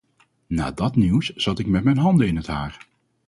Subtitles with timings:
[0.47, 2.87] Na dat nieuws zat ik met m’n handen in het haar.